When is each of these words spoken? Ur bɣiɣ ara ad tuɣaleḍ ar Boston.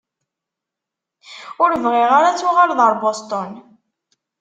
Ur 1.63 1.71
bɣiɣ 1.83 2.09
ara 2.17 2.27
ad 2.29 2.37
tuɣaleḍ 2.39 2.79
ar 2.85 2.93
Boston. 3.01 3.51